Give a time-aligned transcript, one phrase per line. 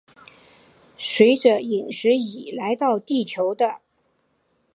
[0.97, 3.81] 随着殒石雨来到地球的。